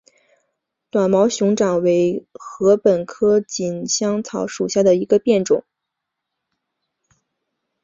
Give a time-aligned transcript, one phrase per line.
[0.89, 5.63] 短毛熊巴掌为禾本科锦香草属下的一个变种。